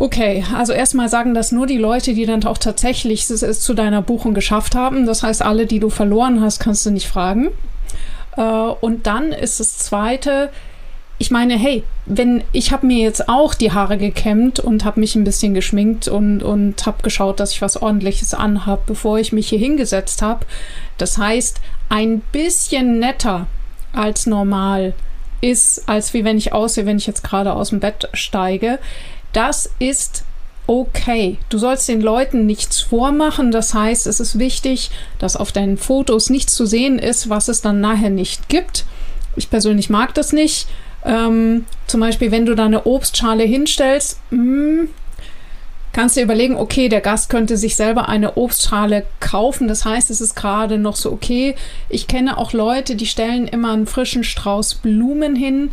Okay, 0.00 0.42
also 0.56 0.72
erstmal 0.72 1.10
sagen 1.10 1.34
das 1.34 1.52
nur 1.52 1.66
die 1.66 1.76
Leute, 1.76 2.14
die 2.14 2.24
dann 2.24 2.42
auch 2.44 2.56
tatsächlich 2.56 3.28
es 3.28 3.60
zu 3.60 3.74
deiner 3.74 4.00
Buchung 4.00 4.32
geschafft 4.32 4.74
haben. 4.74 5.04
Das 5.04 5.22
heißt, 5.22 5.42
alle, 5.42 5.66
die 5.66 5.78
du 5.78 5.90
verloren 5.90 6.40
hast, 6.40 6.58
kannst 6.58 6.86
du 6.86 6.90
nicht 6.90 7.06
fragen. 7.06 7.50
Äh, 8.34 8.40
und 8.40 9.06
dann 9.06 9.32
ist 9.32 9.60
das 9.60 9.76
Zweite, 9.76 10.48
ich 11.18 11.30
meine, 11.30 11.58
hey, 11.58 11.84
wenn 12.06 12.42
ich 12.52 12.72
habe 12.72 12.86
mir 12.86 13.04
jetzt 13.04 13.28
auch 13.28 13.52
die 13.52 13.72
Haare 13.72 13.98
gekämmt 13.98 14.58
und 14.58 14.86
habe 14.86 15.00
mich 15.00 15.16
ein 15.16 15.24
bisschen 15.24 15.52
geschminkt 15.52 16.08
und, 16.08 16.42
und 16.42 16.86
habe 16.86 17.02
geschaut, 17.02 17.38
dass 17.38 17.52
ich 17.52 17.60
was 17.60 17.76
ordentliches 17.76 18.32
anhabe, 18.32 18.80
bevor 18.86 19.18
ich 19.18 19.32
mich 19.32 19.50
hier 19.50 19.58
hingesetzt 19.58 20.22
habe. 20.22 20.46
Das 20.96 21.18
heißt, 21.18 21.60
ein 21.90 22.20
bisschen 22.32 23.00
netter 23.00 23.48
als 23.92 24.24
normal 24.24 24.94
ist, 25.42 25.86
als 25.90 26.14
wie 26.14 26.24
wenn 26.24 26.38
ich 26.38 26.54
aussehe, 26.54 26.86
wenn 26.86 26.96
ich 26.96 27.06
jetzt 27.06 27.22
gerade 27.22 27.52
aus 27.52 27.68
dem 27.68 27.80
Bett 27.80 28.08
steige. 28.14 28.78
Das 29.32 29.70
ist 29.78 30.24
okay. 30.66 31.38
Du 31.48 31.58
sollst 31.58 31.88
den 31.88 32.00
Leuten 32.00 32.46
nichts 32.46 32.80
vormachen. 32.80 33.50
Das 33.50 33.74
heißt, 33.74 34.06
es 34.06 34.20
ist 34.20 34.38
wichtig, 34.38 34.90
dass 35.18 35.36
auf 35.36 35.52
deinen 35.52 35.76
Fotos 35.76 36.30
nichts 36.30 36.54
zu 36.54 36.64
sehen 36.64 36.98
ist, 36.98 37.28
was 37.28 37.48
es 37.48 37.60
dann 37.60 37.80
nachher 37.80 38.10
nicht 38.10 38.48
gibt. 38.48 38.84
Ich 39.36 39.50
persönlich 39.50 39.90
mag 39.90 40.14
das 40.14 40.32
nicht. 40.32 40.68
Ähm, 41.04 41.64
zum 41.86 42.00
Beispiel, 42.00 42.30
wenn 42.30 42.46
du 42.46 42.54
da 42.54 42.66
eine 42.66 42.86
Obstschale 42.86 43.42
hinstellst, 43.42 44.20
mh, 44.30 44.38
hm, 44.38 44.88
kannst 45.92 46.16
du 46.16 46.20
überlegen, 46.20 46.56
okay, 46.56 46.88
der 46.88 47.00
Gast 47.00 47.30
könnte 47.30 47.56
sich 47.56 47.74
selber 47.74 48.08
eine 48.08 48.36
Obstschale 48.36 49.06
kaufen. 49.18 49.66
Das 49.66 49.84
heißt, 49.84 50.10
es 50.10 50.20
ist 50.20 50.36
gerade 50.36 50.78
noch 50.78 50.94
so 50.94 51.10
okay. 51.10 51.56
Ich 51.88 52.06
kenne 52.06 52.38
auch 52.38 52.52
Leute, 52.52 52.94
die 52.94 53.06
stellen 53.06 53.48
immer 53.48 53.72
einen 53.72 53.86
frischen 53.86 54.22
Strauß 54.22 54.76
Blumen 54.76 55.34
hin 55.34 55.72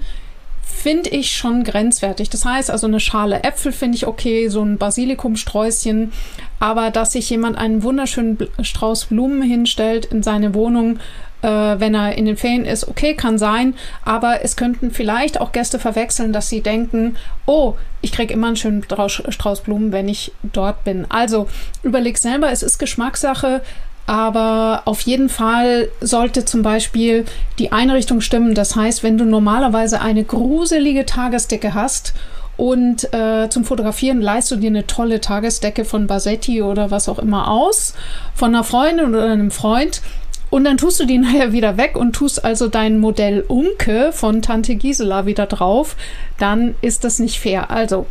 finde 0.68 1.10
ich 1.10 1.36
schon 1.36 1.64
grenzwertig. 1.64 2.30
Das 2.30 2.46
heißt 2.46 2.70
also 2.70 2.88
eine 2.88 3.00
Schale 3.00 3.44
Äpfel 3.44 3.72
finde 3.72 3.98
ich 3.98 4.08
okay, 4.08 4.48
so 4.50 4.62
ein 4.62 4.78
Basilikumsträußchen, 4.78 6.12
aber 6.60 6.92
dass 6.92 7.14
sich 7.14 7.30
jemand 7.30 7.58
einen 7.58 7.84
wunderschönen 7.84 8.38
Strauß 8.62 9.06
Blumen 9.06 9.42
hinstellt 9.42 10.06
in 10.06 10.24
seine 10.24 10.54
Wohnung, 10.54 11.00
äh, 11.42 11.48
wenn 11.48 11.96
er 11.96 12.16
in 12.16 12.26
den 12.26 12.38
Ferien 12.38 12.66
ist, 12.66 12.88
okay, 12.88 13.16
kann 13.16 13.38
sein, 13.38 13.76
aber 14.04 14.44
es 14.44 14.56
könnten 14.56 14.92
vielleicht 14.92 15.40
auch 15.40 15.52
Gäste 15.52 15.80
verwechseln, 15.80 16.34
dass 16.34 16.50
sie 16.50 16.62
denken, 16.62 17.16
oh, 17.46 17.76
ich 18.02 18.12
kriege 18.12 18.34
immer 18.34 18.48
einen 18.48 18.56
schönen 18.56 18.84
Strauß 18.84 19.62
Blumen, 19.62 19.92
wenn 19.92 20.08
ich 20.08 20.32
dort 20.44 20.84
bin. 20.84 21.06
Also 21.10 21.48
überleg 21.84 22.18
selber, 22.18 22.52
es 22.52 22.64
ist 22.64 22.78
Geschmackssache. 22.78 23.62
Aber 24.08 24.84
auf 24.86 25.02
jeden 25.02 25.28
Fall 25.28 25.90
sollte 26.00 26.46
zum 26.46 26.62
Beispiel 26.62 27.26
die 27.60 27.74
Einrichtung 27.74 28.22
stimmen. 28.22 28.56
Das 28.56 28.76
heißt, 28.76 29.04
wenn 29.04 29.18
du 29.18 29.26
normalerweise 29.26 30.02
eine 30.02 30.24
gruselige 30.24 31.06
Tagesdecke 31.06 31.74
hast 31.74 32.14
und 32.56 33.14
äh, 33.14 33.50
zum 33.50 33.66
Fotografieren 33.66 34.22
leist 34.22 34.50
du 34.50 34.56
dir 34.56 34.70
eine 34.70 34.88
tolle 34.88 35.22
Tagesdecke 35.22 35.84
von 35.84 36.08
Basetti 36.08 36.62
oder 36.62 36.90
was 36.90 37.10
auch 37.10 37.20
immer 37.20 37.52
aus, 37.52 37.94
von 38.34 38.56
einer 38.56 38.64
Freundin 38.64 39.10
oder 39.10 39.30
einem 39.30 39.52
Freund. 39.52 40.02
Und 40.50 40.64
dann 40.64 40.78
tust 40.78 41.02
du 41.02 41.06
die 41.06 41.18
nachher 41.20 41.52
wieder 41.52 41.76
weg 41.76 41.98
und 41.98 42.14
tust 42.14 42.46
also 42.46 42.70
dein 42.70 43.00
Modell 43.00 43.44
Unke 43.48 44.12
von 44.14 44.42
Tante 44.42 44.76
Gisela 44.76 45.26
wieder 45.26 45.46
drauf, 45.46 45.98
dann 46.40 46.76
ist 46.82 47.04
das 47.04 47.20
nicht 47.20 47.40
fair. 47.40 47.70
Also 47.70 48.08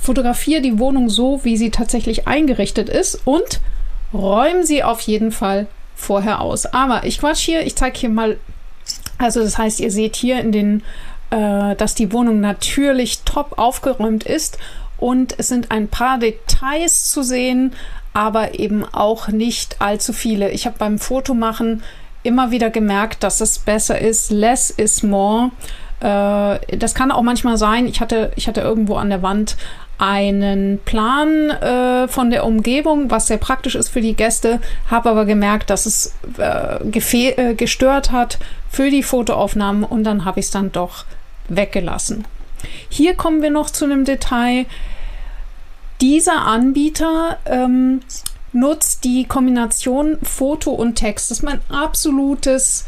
fotografiere 0.00 0.62
die 0.62 0.78
Wohnung 0.78 1.10
so, 1.10 1.40
wie 1.42 1.56
sie 1.56 1.70
tatsächlich 1.70 2.28
eingerichtet 2.28 2.88
ist 2.88 3.20
und 3.24 3.60
räumen 4.12 4.64
Sie 4.64 4.82
auf 4.82 5.00
jeden 5.00 5.32
Fall 5.32 5.66
vorher 5.94 6.40
aus. 6.40 6.66
Aber 6.66 7.04
ich 7.04 7.20
quatsch 7.20 7.40
hier, 7.40 7.66
ich 7.66 7.76
zeige 7.76 7.98
hier 7.98 8.08
mal, 8.08 8.38
also 9.18 9.40
das 9.40 9.58
heißt, 9.58 9.80
ihr 9.80 9.90
seht 9.90 10.16
hier 10.16 10.40
in 10.40 10.52
den, 10.52 10.82
äh, 11.30 11.76
dass 11.76 11.94
die 11.94 12.12
Wohnung 12.12 12.40
natürlich 12.40 13.22
top 13.22 13.58
aufgeräumt 13.58 14.24
ist 14.24 14.58
und 14.96 15.38
es 15.38 15.48
sind 15.48 15.70
ein 15.70 15.88
paar 15.88 16.18
Details 16.18 17.10
zu 17.10 17.22
sehen, 17.22 17.74
aber 18.12 18.58
eben 18.58 18.84
auch 18.84 19.28
nicht 19.28 19.80
allzu 19.80 20.12
viele. 20.12 20.50
Ich 20.50 20.66
habe 20.66 20.76
beim 20.78 20.98
Fotomachen 20.98 21.82
immer 22.22 22.50
wieder 22.50 22.70
gemerkt, 22.70 23.22
dass 23.22 23.40
es 23.40 23.58
besser 23.58 23.98
ist, 23.98 24.30
less 24.30 24.70
is 24.70 25.02
more. 25.02 25.50
Äh, 26.00 26.76
das 26.76 26.94
kann 26.94 27.10
auch 27.10 27.22
manchmal 27.22 27.56
sein. 27.56 27.86
Ich 27.86 28.00
hatte, 28.00 28.32
ich 28.36 28.48
hatte 28.48 28.60
irgendwo 28.60 28.96
an 28.96 29.10
der 29.10 29.22
Wand 29.22 29.56
einen 30.00 30.78
Plan 30.84 31.50
äh, 31.50 32.08
von 32.08 32.30
der 32.30 32.44
Umgebung, 32.44 33.10
was 33.10 33.26
sehr 33.26 33.36
praktisch 33.36 33.74
ist 33.74 33.90
für 33.90 34.00
die 34.00 34.14
Gäste, 34.14 34.60
habe 34.90 35.10
aber 35.10 35.26
gemerkt, 35.26 35.70
dass 35.70 35.86
es 35.86 36.14
äh, 36.38 36.78
äh, 36.82 37.54
gestört 37.54 38.10
hat 38.10 38.38
für 38.70 38.90
die 38.90 39.02
Fotoaufnahmen 39.02 39.84
und 39.84 40.04
dann 40.04 40.24
habe 40.24 40.40
ich 40.40 40.46
es 40.46 40.52
dann 40.52 40.72
doch 40.72 41.04
weggelassen. 41.48 42.24
Hier 42.88 43.14
kommen 43.14 43.42
wir 43.42 43.50
noch 43.50 43.70
zu 43.70 43.84
einem 43.84 44.04
Detail. 44.04 44.66
Dieser 46.00 46.46
Anbieter 46.46 47.38
ähm, 47.44 48.00
nutzt 48.52 49.04
die 49.04 49.24
Kombination 49.24 50.18
Foto 50.22 50.70
und 50.70 50.94
Text. 50.94 51.30
Das 51.30 51.38
ist 51.38 51.44
mein 51.44 51.60
absolutes 51.68 52.86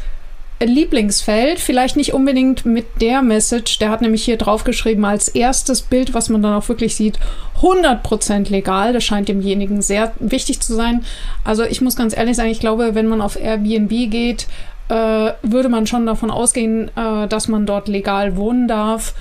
Lieblingsfeld, 0.65 1.59
vielleicht 1.59 1.95
nicht 1.95 2.13
unbedingt 2.13 2.65
mit 2.65 2.85
der 3.01 3.21
Message, 3.21 3.79
der 3.79 3.89
hat 3.89 4.01
nämlich 4.01 4.23
hier 4.23 4.37
draufgeschrieben 4.37 5.05
als 5.05 5.27
erstes 5.27 5.81
Bild, 5.81 6.13
was 6.13 6.29
man 6.29 6.41
dann 6.41 6.53
auch 6.53 6.69
wirklich 6.69 6.95
sieht, 6.95 7.19
100% 7.61 8.49
legal. 8.49 8.93
Das 8.93 9.03
scheint 9.03 9.29
demjenigen 9.29 9.81
sehr 9.81 10.13
wichtig 10.19 10.59
zu 10.59 10.75
sein. 10.75 11.03
Also 11.43 11.63
ich 11.63 11.81
muss 11.81 11.95
ganz 11.95 12.15
ehrlich 12.15 12.35
sagen, 12.35 12.49
ich 12.49 12.59
glaube, 12.59 12.95
wenn 12.95 13.07
man 13.07 13.21
auf 13.21 13.39
Airbnb 13.39 13.89
geht, 14.09 14.47
äh, 14.89 15.33
würde 15.41 15.69
man 15.69 15.87
schon 15.87 16.05
davon 16.05 16.29
ausgehen, 16.29 16.91
äh, 16.95 17.27
dass 17.27 17.47
man 17.47 17.65
dort 17.65 17.87
legal 17.87 18.35
wohnen 18.35 18.67
darf. 18.67 19.13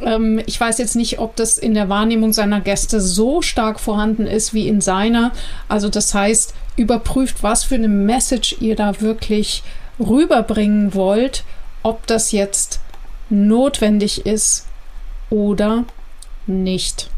Ähm, 0.00 0.40
ich 0.46 0.60
weiß 0.60 0.78
jetzt 0.78 0.96
nicht, 0.96 1.18
ob 1.18 1.36
das 1.36 1.58
in 1.58 1.74
der 1.74 1.88
Wahrnehmung 1.88 2.32
seiner 2.32 2.60
Gäste 2.60 3.00
so 3.00 3.40
stark 3.42 3.80
vorhanden 3.80 4.26
ist 4.26 4.52
wie 4.52 4.68
in 4.68 4.80
seiner. 4.80 5.32
Also 5.68 5.88
das 5.88 6.12
heißt, 6.12 6.54
überprüft, 6.76 7.42
was 7.42 7.64
für 7.64 7.76
eine 7.76 7.88
Message 7.88 8.56
ihr 8.60 8.76
da 8.76 9.00
wirklich 9.00 9.62
rüberbringen 9.98 10.94
wollt, 10.94 11.44
ob 11.82 12.06
das 12.06 12.32
jetzt 12.32 12.80
notwendig 13.30 14.26
ist 14.26 14.66
oder 15.30 15.84
nicht. 16.46 17.10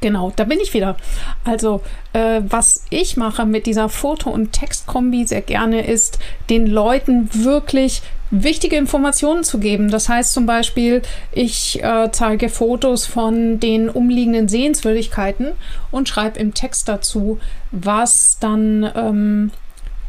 Genau, 0.00 0.32
da 0.34 0.44
bin 0.44 0.60
ich 0.60 0.74
wieder. 0.74 0.96
Also, 1.44 1.80
äh, 2.12 2.40
was 2.48 2.84
ich 2.90 3.16
mache 3.16 3.46
mit 3.46 3.66
dieser 3.66 3.88
Foto- 3.88 4.30
und 4.30 4.52
Textkombi 4.52 5.26
sehr 5.26 5.42
gerne 5.42 5.86
ist, 5.86 6.18
den 6.50 6.66
Leuten 6.66 7.28
wirklich 7.32 8.02
wichtige 8.30 8.76
Informationen 8.76 9.44
zu 9.44 9.58
geben. 9.58 9.90
Das 9.90 10.08
heißt 10.08 10.32
zum 10.32 10.46
Beispiel, 10.46 11.02
ich 11.32 11.82
äh, 11.82 12.10
zeige 12.12 12.48
Fotos 12.48 13.06
von 13.06 13.60
den 13.60 13.90
umliegenden 13.90 14.48
Sehenswürdigkeiten 14.48 15.52
und 15.90 16.08
schreibe 16.08 16.40
im 16.40 16.54
Text 16.54 16.88
dazu, 16.88 17.38
was 17.70 18.38
dann 18.40 18.90
ähm, 18.96 19.50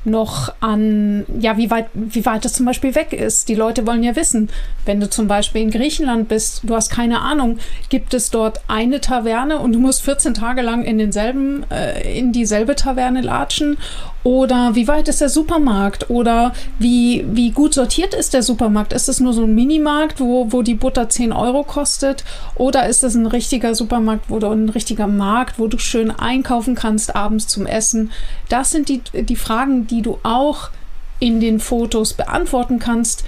noch 0.06 0.54
an, 0.60 1.26
ja, 1.40 1.58
wie 1.58 1.72
weit, 1.72 1.88
wie 1.94 2.26
weit 2.26 2.46
es 2.46 2.54
zum 2.54 2.66
Beispiel 2.66 2.96
weg 2.96 3.14
ist. 3.14 3.50
Die 3.50 3.56
Leute 3.56 3.88
wollen 3.88 4.04
ja 4.04 4.16
wissen, 4.16 4.50
wenn 4.86 5.00
du 5.00 5.10
zum 5.10 5.28
Beispiel 5.28 5.62
in 5.62 5.72
Griechenland 5.72 6.28
bist, 6.28 6.62
du 6.64 6.76
hast 6.76 6.90
keine 6.90 7.22
Ahnung, 7.22 7.58
gibt 7.90 8.14
es 8.14 8.30
dort 8.30 8.62
eine 8.68 9.02
Taverne 9.02 9.60
und 9.60 9.74
du 9.74 9.80
musst 9.80 10.04
14 10.04 10.34
Tage 10.34 10.62
lang 10.62 10.84
in 10.84 10.98
denselben, 10.98 11.66
äh, 11.72 12.18
in 12.18 12.32
dieselbe 12.32 12.76
Taverne 12.76 13.22
latschen 13.22 13.78
oder 14.24 14.74
wie 14.76 14.88
weit 14.88 15.10
ist 15.10 15.20
der 15.20 15.30
Supermarkt? 15.30 16.10
Oder 16.10 16.54
wie, 16.80 17.26
wie 17.28 17.52
gut 17.52 17.74
sortiert 17.74 18.14
ist 18.14 18.34
der 18.34 18.42
Supermarkt? 18.42 18.94
Ist 18.94 19.10
es 19.10 19.20
nur 19.20 19.34
so 19.34 19.44
ein 19.44 19.54
Minimarkt, 19.54 20.22
wo, 20.22 20.52
wo 20.52 20.62
die 20.62 20.76
Butter 20.76 21.10
10 21.10 21.34
Euro 21.34 21.64
kostet? 21.64 22.24
Oder 22.56 22.88
ist 22.88 23.04
es 23.04 23.16
ein 23.16 23.26
richtiger 23.26 23.76
Supermarkt, 23.76 24.30
wo 24.30 24.40
du 24.40 24.48
ein 24.48 24.70
richtiger 24.70 25.08
Markt, 25.08 25.60
wo 25.60 25.68
du 25.68 25.78
schön 25.78 26.10
einkaufen 26.12 26.76
kannst 26.76 27.16
abends 27.16 27.48
zum 27.48 27.66
Essen? 27.66 28.12
Das 28.48 28.72
sind 28.72 28.88
die, 28.88 29.02
die 29.14 29.36
Fragen, 29.36 29.88
die 29.88 30.02
du 30.02 30.20
auch 30.24 30.70
in 31.20 31.42
den 31.42 31.60
Fotos 31.60 32.14
beantworten 32.14 32.80
kannst, 32.80 33.26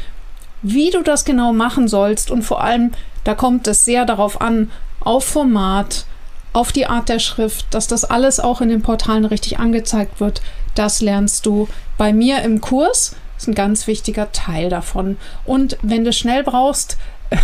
wie 0.62 0.92
du 0.92 1.02
das 1.02 1.26
genau 1.26 1.52
machen 1.52 1.90
sollst. 1.90 2.32
Und 2.32 2.44
vor 2.44 2.64
allem, 2.64 2.92
da 3.26 3.36
kommt 3.36 3.68
es 3.68 3.84
sehr 3.84 4.06
darauf 4.06 4.40
an, 4.40 4.72
auf 5.02 5.26
Format, 5.26 6.06
auf 6.54 6.72
die 6.72 6.88
Art 6.88 7.10
der 7.10 7.20
Schrift, 7.20 7.66
dass 7.72 7.88
das 7.88 8.06
alles 8.06 8.40
auch 8.40 8.62
in 8.62 8.70
den 8.70 8.82
Portalen 8.82 9.26
richtig 9.26 9.60
angezeigt 9.60 10.22
wird. 10.22 10.42
Das 10.76 11.02
lernst 11.02 11.46
du 11.46 11.68
bei 11.98 12.14
mir 12.14 12.42
im 12.44 12.62
Kurs. 12.62 13.16
Das 13.36 13.44
ist 13.44 13.48
ein 13.50 13.56
ganz 13.56 13.88
wichtiger 13.88 14.32
Teil 14.32 14.70
davon. 14.70 15.18
Und 15.46 15.78
wenn 15.82 16.04
du 16.04 16.14
schnell 16.14 16.44
brauchst, 16.44 16.98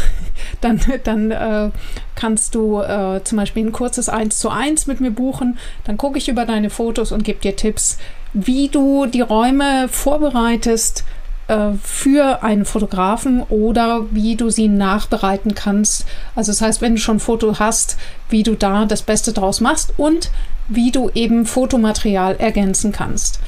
dann, 0.62 0.80
dann 1.04 1.32
äh, 1.32 1.70
kannst 2.16 2.56
du 2.56 2.82
äh, 2.82 3.22
zum 3.24 3.38
Beispiel 3.38 3.66
ein 3.66 3.72
kurzes 3.72 4.10
1 4.10 4.40
zu 4.40 4.50
1 4.50 4.88
mit 4.88 5.02
mir 5.02 5.12
buchen. 5.12 5.58
Dann 5.84 5.98
gucke 5.98 6.18
ich 6.18 6.30
über 6.30 6.46
deine 6.46 6.70
Fotos 6.70 7.12
und 7.12 7.24
gebe 7.24 7.40
dir 7.40 7.56
Tipps, 7.56 7.98
wie 8.34 8.70
du 8.70 9.06
die 9.06 9.22
Räume 9.22 9.88
vorbereitest 9.90 11.04
äh, 11.48 11.72
für 11.84 12.44
einen 12.44 12.66
Fotografen 12.66 13.44
oder 13.44 14.06
wie 14.12 14.36
du 14.36 14.50
sie 14.50 14.68
nachbereiten 14.68 15.56
kannst. 15.56 16.06
Also 16.36 16.52
das 16.52 16.62
heißt, 16.62 16.82
wenn 16.82 16.96
du 16.96 17.02
schon 17.02 17.18
ein 17.18 17.22
Foto 17.22 17.60
hast, 17.60 17.98
wie 18.30 18.44
du 18.44 18.56
da 18.56 18.86
das 18.86 19.02
Beste 19.02 19.34
draus 19.34 19.60
machst 19.60 19.94
und 19.98 20.32
wie 20.72 20.92
du 20.92 21.10
eben 21.14 21.46
Fotomaterial 21.46 22.36
ergänzen 22.38 22.92
kannst. 22.92 23.40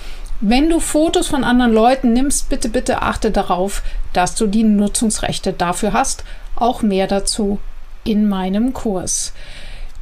Wenn 0.42 0.70
du 0.70 0.80
Fotos 0.80 1.27
von 1.27 1.44
anderen 1.44 1.74
Leuten 1.74 2.12
nimmst, 2.12 2.50
bitte, 2.50 2.68
bitte 2.68 3.01
achte 3.01 3.32
darauf, 3.32 3.82
dass 4.12 4.36
du 4.36 4.46
die 4.46 4.63
Nutzungsrechte 4.63 5.53
dafür 5.53 5.94
hast. 5.94 6.25
Auch 6.56 6.82
mehr 6.82 7.08
dazu 7.08 7.60
in 8.03 8.27
meinem 8.27 8.74
Kurs. 8.74 9.34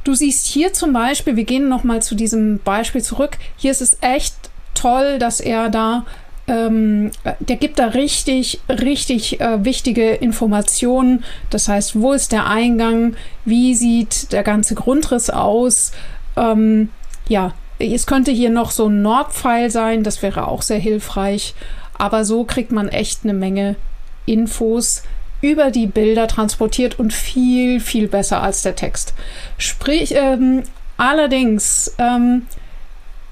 Du 0.04 0.14
siehst 0.14 0.46
hier 0.46 0.72
zum 0.72 0.92
Beispiel, 0.92 1.36
wir 1.36 1.44
gehen 1.44 1.68
nochmal 1.68 2.02
zu 2.02 2.16
diesem 2.16 2.58
Beispiel 2.58 3.02
zurück. 3.02 3.38
Hier 3.56 3.70
ist 3.70 3.82
es 3.82 3.98
echt 4.00 4.34
toll, 4.74 5.20
dass 5.20 5.38
er 5.38 5.68
da, 5.68 6.04
ähm, 6.48 7.12
der 7.38 7.56
gibt 7.56 7.78
da 7.78 7.86
richtig, 7.86 8.60
richtig 8.68 9.40
äh, 9.40 9.64
wichtige 9.64 10.14
Informationen. 10.14 11.22
Das 11.50 11.68
heißt, 11.68 12.00
wo 12.00 12.12
ist 12.12 12.32
der 12.32 12.48
Eingang? 12.48 13.14
Wie 13.44 13.76
sieht 13.76 14.32
der 14.32 14.42
ganze 14.42 14.74
Grundriss 14.74 15.30
aus? 15.30 15.92
Ähm, 16.36 16.88
ja, 17.28 17.54
es 17.78 18.06
könnte 18.06 18.30
hier 18.30 18.50
noch 18.50 18.70
so 18.70 18.88
ein 18.88 19.02
Nordpfeil 19.02 19.70
sein, 19.70 20.04
das 20.04 20.22
wäre 20.22 20.48
auch 20.48 20.62
sehr 20.62 20.78
hilfreich. 20.78 21.54
Aber 21.98 22.24
so 22.24 22.44
kriegt 22.44 22.72
man 22.72 22.88
echt 22.88 23.20
eine 23.24 23.34
Menge 23.34 23.76
Infos 24.26 25.02
über 25.40 25.70
die 25.70 25.86
Bilder 25.86 26.28
transportiert 26.28 26.98
und 26.98 27.12
viel, 27.12 27.80
viel 27.80 28.08
besser 28.08 28.42
als 28.42 28.62
der 28.62 28.76
Text. 28.76 29.14
Sprich, 29.58 30.14
ähm, 30.14 30.62
allerdings, 30.96 31.94
ähm, 31.98 32.46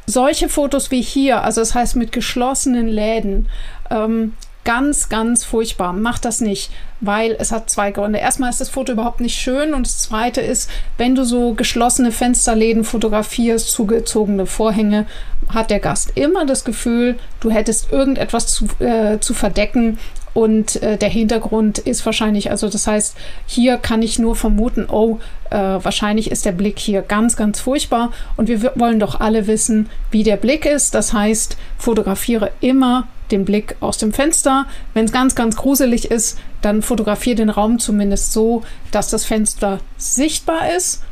solche 0.06 0.48
Fotos 0.48 0.90
wie 0.90 1.02
hier, 1.02 1.44
also 1.44 1.60
das 1.60 1.74
heißt 1.74 1.94
mit 1.96 2.10
geschlossenen 2.10 2.88
Läden, 2.88 3.48
ähm, 3.90 4.34
ganz, 4.64 5.08
ganz 5.08 5.44
furchtbar. 5.44 5.92
Macht 5.92 6.24
das 6.24 6.40
nicht, 6.40 6.70
weil 7.00 7.36
es 7.38 7.52
hat 7.52 7.70
zwei 7.70 7.90
Gründe. 7.90 8.18
Erstmal 8.18 8.50
ist 8.50 8.60
das 8.60 8.68
Foto 8.68 8.92
überhaupt 8.92 9.20
nicht 9.20 9.38
schön 9.38 9.74
und 9.74 9.86
das 9.86 9.98
zweite 9.98 10.40
ist, 10.40 10.70
wenn 10.98 11.14
du 11.14 11.24
so 11.24 11.54
geschlossene 11.54 12.12
Fensterläden 12.12 12.84
fotografierst, 12.84 13.70
zugezogene 13.70 14.46
Vorhänge, 14.46 15.06
hat 15.48 15.70
der 15.70 15.80
Gast 15.80 16.12
immer 16.14 16.46
das 16.46 16.64
Gefühl, 16.64 17.18
du 17.40 17.50
hättest 17.50 17.90
irgendetwas 17.90 18.46
zu, 18.46 18.66
äh, 18.78 19.18
zu 19.18 19.34
verdecken 19.34 19.98
und 20.32 20.80
äh, 20.82 20.96
der 20.96 21.08
Hintergrund 21.08 21.78
ist 21.78 22.06
wahrscheinlich, 22.06 22.50
also 22.50 22.68
das 22.68 22.86
heißt, 22.86 23.16
hier 23.46 23.78
kann 23.78 24.02
ich 24.02 24.18
nur 24.18 24.36
vermuten, 24.36 24.86
oh, 24.88 25.18
äh, 25.50 25.56
wahrscheinlich 25.56 26.30
ist 26.30 26.44
der 26.44 26.52
Blick 26.52 26.78
hier 26.78 27.02
ganz, 27.02 27.36
ganz 27.36 27.60
furchtbar. 27.60 28.12
Und 28.36 28.48
wir 28.48 28.72
wollen 28.76 29.00
doch 29.00 29.20
alle 29.20 29.46
wissen, 29.48 29.88
wie 30.10 30.22
der 30.22 30.36
Blick 30.36 30.66
ist. 30.66 30.94
Das 30.94 31.12
heißt, 31.12 31.56
fotografiere 31.78 32.52
immer 32.60 33.08
den 33.32 33.44
Blick 33.44 33.76
aus 33.80 33.98
dem 33.98 34.12
Fenster. 34.12 34.66
Wenn 34.94 35.04
es 35.04 35.12
ganz, 35.12 35.34
ganz 35.34 35.56
gruselig 35.56 36.10
ist, 36.10 36.38
dann 36.62 36.82
fotografiere 36.82 37.36
den 37.36 37.50
Raum 37.50 37.78
zumindest 37.78 38.32
so, 38.32 38.62
dass 38.90 39.10
das 39.10 39.24
Fenster 39.24 39.80
sichtbar 39.96 40.74
ist, 40.76 41.02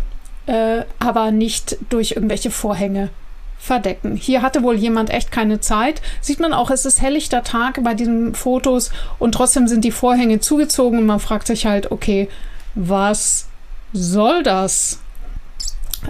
äh, 0.46 0.82
aber 0.98 1.30
nicht 1.30 1.76
durch 1.90 2.12
irgendwelche 2.12 2.50
Vorhänge 2.50 3.10
verdecken. 3.58 4.16
Hier 4.16 4.42
hatte 4.42 4.62
wohl 4.62 4.76
jemand 4.76 5.10
echt 5.10 5.32
keine 5.32 5.60
Zeit. 5.60 6.00
Sieht 6.20 6.40
man 6.40 6.52
auch, 6.52 6.70
es 6.70 6.84
ist 6.84 7.02
helllichter 7.02 7.42
Tag 7.42 7.82
bei 7.82 7.94
diesen 7.94 8.34
Fotos 8.34 8.90
und 9.18 9.32
trotzdem 9.32 9.68
sind 9.68 9.84
die 9.84 9.90
Vorhänge 9.90 10.40
zugezogen 10.40 10.98
und 10.98 11.06
man 11.06 11.20
fragt 11.20 11.46
sich 11.46 11.66
halt, 11.66 11.90
okay, 11.90 12.28
was 12.74 13.48
soll 13.92 14.42
das? 14.42 15.00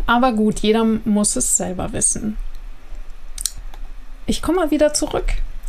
Aber 0.07 0.33
gut, 0.33 0.61
jeder 0.61 0.85
muss 0.85 1.37
es 1.37 1.57
selber 1.57 1.93
wissen. 1.93 2.37
Ich 4.27 4.43
komme 4.43 4.59
mal 4.59 4.71
wieder 4.71 4.93
zurück. 4.93 5.25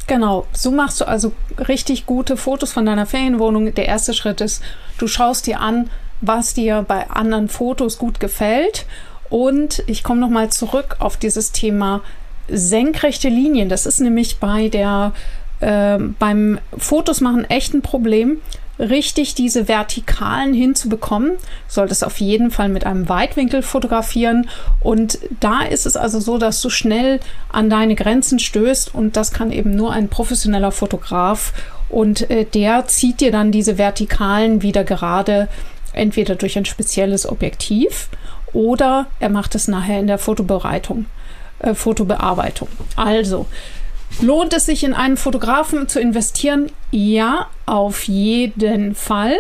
Genau, 0.10 0.48
so 0.54 0.72
machst 0.72 1.00
du 1.00 1.08
also 1.08 1.34
richtig 1.68 2.08
gute 2.08 2.36
Fotos 2.36 2.72
von 2.72 2.84
deiner 2.84 3.06
Ferienwohnung. 3.06 3.76
Der 3.76 3.86
erste 3.86 4.16
Schritt 4.16 4.42
ist, 4.42 4.64
du 4.98 5.08
schaust 5.08 5.46
dir 5.46 5.60
an, 5.60 5.92
was 6.20 6.56
dir 6.56 6.84
bei 6.88 7.08
anderen 7.12 7.48
Fotos 7.48 8.00
gut 8.00 8.20
gefällt. 8.20 8.88
Und 9.30 9.84
ich 9.86 10.02
komme 10.02 10.20
nochmal 10.20 10.50
zurück 10.50 10.96
auf 10.98 11.18
dieses 11.18 11.52
Thema 11.52 12.02
senkrechte 12.48 13.30
Linien. 13.30 13.70
Das 13.70 13.86
ist 13.86 14.00
nämlich 14.02 14.40
bei 14.40 14.70
der 14.70 15.14
äh, 15.60 16.00
beim 16.00 16.58
Fotos 16.76 17.22
machen 17.22 17.48
echt 17.48 17.76
ein 17.76 17.84
Problem 17.84 18.42
richtig 18.80 19.36
diese 19.36 19.68
Vertikalen 19.68 20.54
hinzubekommen, 20.54 21.34
solltest 21.68 22.04
auf 22.06 22.20
jeden 22.20 22.50
Fall 22.50 22.70
mit 22.70 22.86
einem 22.86 23.10
Weitwinkel 23.10 23.62
fotografieren. 23.62 24.50
Und 24.80 25.20
da 25.40 25.62
ist 25.62 25.86
es 25.86 25.98
also 25.98 26.20
so, 26.20 26.38
dass 26.38 26.62
du 26.62 26.70
schnell 26.70 27.20
an 27.52 27.70
deine 27.70 27.96
Grenzen 27.96 28.40
stößt 28.40 28.96
und 28.96 29.18
das 29.18 29.32
kann 29.32 29.52
eben 29.52 29.76
nur 29.76 29.92
ein 29.92 30.08
professioneller 30.08 30.72
Fotograf. 30.72 31.54
Und 31.90 32.30
äh, 32.30 32.46
der 32.46 32.88
zieht 32.88 33.20
dir 33.20 33.32
dann 33.32 33.52
diese 33.52 33.78
Vertikalen 33.78 34.62
wieder 34.62 34.84
gerade, 34.84 35.50
entweder 35.94 36.36
durch 36.36 36.58
ein 36.58 36.66
spezielles 36.66 37.28
Objektiv 37.28 38.10
oder 38.54 39.08
er 39.20 39.30
macht 39.30 39.56
es 39.56 39.68
nachher 39.68 40.00
in 40.00 40.08
der 40.08 40.18
Fotobereitung, 40.18 41.06
äh, 41.60 41.74
Fotobearbeitung. 41.74 42.70
Also, 42.96 43.48
Lohnt 44.22 44.54
es 44.54 44.66
sich 44.66 44.84
in 44.84 44.94
einen 44.94 45.18
Fotografen 45.18 45.88
zu 45.88 46.00
investieren? 46.00 46.72
Ja, 46.92 47.48
auf 47.66 48.04
jeden 48.04 48.96
Fall. 48.96 49.36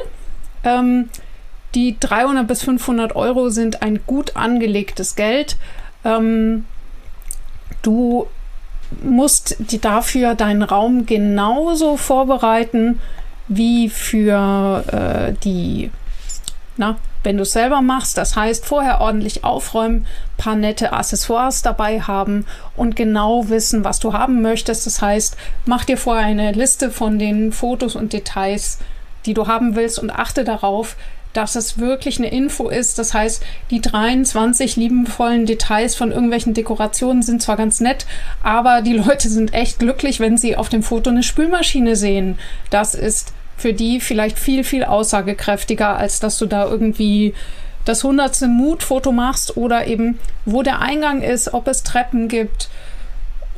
Ähm, 0.63 1.10
die 1.75 1.97
300 1.99 2.47
bis 2.47 2.63
500 2.63 3.15
Euro 3.15 3.49
sind 3.49 3.82
ein 3.82 3.99
gut 4.08 4.36
angelegtes 4.36 5.15
Geld. 5.15 5.58
Ähm, 6.03 6.65
du 7.82 8.27
musst 9.03 9.58
die 9.60 9.79
dafür 9.79 10.36
deinen 10.36 10.63
Raum 10.63 11.05
genauso 11.05 11.97
vorbereiten 11.97 12.99
wie 13.47 13.89
für 13.89 14.84
äh, 14.91 15.34
die 15.43 15.91
na, 16.77 16.97
wenn 17.23 17.38
du 17.38 17.43
es 17.43 17.51
selber 17.51 17.82
machst, 17.82 18.17
das 18.17 18.36
heißt 18.36 18.65
vorher 18.65 19.01
ordentlich 19.01 19.43
aufräumen, 19.43 20.05
paar 20.38 20.55
nette 20.55 20.93
Accessoires 20.93 21.62
dabei 21.62 22.01
haben 22.01 22.45
und 22.75 22.95
genau 22.95 23.49
wissen, 23.49 23.84
was 23.84 23.99
du 23.99 24.13
haben 24.13 24.41
möchtest. 24.41 24.86
Das 24.86 25.01
heißt, 25.01 25.36
mach 25.65 25.86
dir 25.86 25.97
vorher 25.97 26.25
eine 26.25 26.51
Liste 26.53 26.91
von 26.91 27.19
den 27.19 27.51
Fotos 27.51 27.95
und 27.95 28.13
Details, 28.13 28.79
die 29.25 29.34
du 29.34 29.47
haben 29.47 29.75
willst 29.75 29.99
und 29.99 30.12
achte 30.12 30.43
darauf, 30.43 30.95
dass 31.34 31.55
es 31.55 31.77
wirklich 31.77 32.17
eine 32.17 32.32
Info 32.32 32.69
ist. 32.69 32.97
Das 32.97 33.13
heißt, 33.13 33.43
die 33.69 33.82
23 33.82 34.77
liebenvollen 34.77 35.45
Details 35.45 35.95
von 35.95 36.12
irgendwelchen 36.12 36.53
Dekorationen 36.53 37.21
sind 37.21 37.41
zwar 37.41 37.58
ganz 37.58 37.82
nett, 37.82 38.05
aber 38.41 38.82
die 38.82 38.93
Leute 38.93 39.29
sind 39.29 39.53
echt 39.53 39.79
glücklich, 39.79 40.19
wenn 40.19 40.38
sie 40.38 40.55
auf 40.58 40.69
dem 40.69 40.84
Foto 40.84 41.10
eine 41.10 41.23
Spülmaschine 41.23 41.95
sehen. 41.95 42.39
Das 42.71 42.95
ist 42.95 43.34
für 43.60 43.74
die 43.74 44.00
vielleicht 44.00 44.39
viel, 44.39 44.63
viel 44.63 44.84
aussagekräftiger, 44.84 45.98
als 45.98 46.19
dass 46.19 46.38
du 46.38 46.45
da 46.45 46.65
irgendwie 46.65 47.34
das 47.86 48.04
hundertste 48.04 48.48
Mutfoto 48.48 49.12
machst 49.12 49.58
oder 49.58 49.88
eben 49.88 50.19
wo 50.45 50.63
der 50.63 50.80
Eingang 50.80 51.22
ist, 51.22 51.54
ob 51.54 51.67
es 51.67 51.84
Treppen 51.84 52.28
gibt 52.28 52.69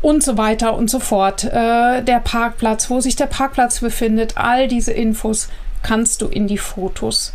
und 0.01 0.23
so 0.23 0.37
weiter 0.37 0.75
und 0.75 0.89
so 0.89 0.99
fort. 0.99 1.43
Äh, 1.43 2.01
der 2.01 2.19
Parkplatz, 2.19 2.89
wo 2.89 2.99
sich 2.99 3.15
der 3.15 3.27
Parkplatz 3.27 3.79
befindet, 3.79 4.37
all 4.37 4.67
diese 4.67 4.91
Infos 4.91 5.49
kannst 5.83 6.21
du 6.21 6.27
in 6.27 6.47
die 6.47 6.57
Fotos 6.57 7.33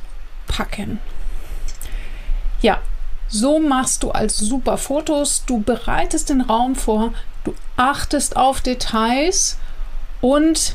packen. 0.49 0.99
Ja, 2.63 2.79
so 3.29 3.59
machst 3.59 4.03
du 4.03 4.11
also 4.11 4.45
super 4.45 4.79
Fotos, 4.79 5.45
du 5.47 5.61
bereitest 5.61 6.31
den 6.31 6.41
Raum 6.41 6.75
vor, 6.75 7.13
du 7.45 7.55
achtest 7.77 8.37
auf 8.37 8.61
Details 8.61 9.59
und 10.21 10.75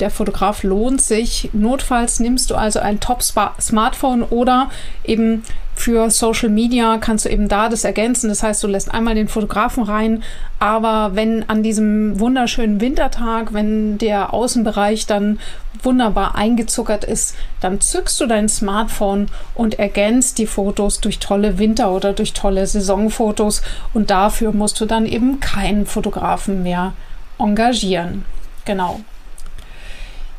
der 0.00 0.10
Fotograf 0.10 0.62
lohnt 0.62 1.00
sich. 1.00 1.50
Notfalls 1.52 2.20
nimmst 2.20 2.50
du 2.50 2.54
also 2.54 2.80
ein 2.80 3.00
Top-Smartphone 3.00 4.22
oder 4.22 4.70
eben 5.04 5.44
für 5.74 6.10
Social 6.10 6.48
Media 6.48 6.98
kannst 6.98 7.24
du 7.24 7.30
eben 7.30 7.48
da 7.48 7.68
das 7.68 7.84
ergänzen. 7.84 8.28
Das 8.28 8.42
heißt, 8.42 8.62
du 8.62 8.68
lässt 8.68 8.92
einmal 8.92 9.14
den 9.14 9.28
Fotografen 9.28 9.82
rein, 9.82 10.22
aber 10.58 11.14
wenn 11.14 11.48
an 11.48 11.62
diesem 11.62 12.20
wunderschönen 12.20 12.80
Wintertag, 12.80 13.52
wenn 13.52 13.98
der 13.98 14.34
Außenbereich 14.34 15.06
dann 15.06 15.40
wunderbar 15.82 16.36
eingezuckert 16.36 17.04
ist, 17.04 17.34
dann 17.60 17.80
zückst 17.80 18.20
du 18.20 18.26
dein 18.26 18.48
Smartphone 18.48 19.28
und 19.54 19.78
ergänzt 19.78 20.38
die 20.38 20.46
Fotos 20.46 21.00
durch 21.00 21.18
tolle 21.18 21.58
Winter- 21.58 21.90
oder 21.90 22.12
durch 22.12 22.32
tolle 22.32 22.66
Saisonfotos 22.66 23.62
und 23.94 24.10
dafür 24.10 24.52
musst 24.52 24.80
du 24.80 24.86
dann 24.86 25.06
eben 25.06 25.40
keinen 25.40 25.86
Fotografen 25.86 26.62
mehr 26.62 26.92
engagieren. 27.38 28.24
Genau. 28.64 29.00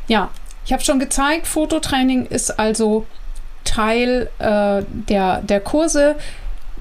Ja, 0.08 0.30
ich 0.66 0.74
habe 0.74 0.84
schon 0.84 1.00
gezeigt, 1.00 1.48
Fototraining 1.48 2.26
ist 2.26 2.60
also 2.60 3.06
Teil 3.64 4.30
äh, 4.40 4.84
der, 5.10 5.42
der 5.42 5.60
Kurse. 5.60 6.16